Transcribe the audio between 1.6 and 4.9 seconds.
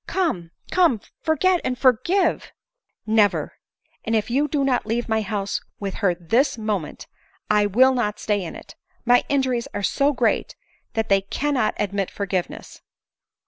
and for give !""Never; and if .you do not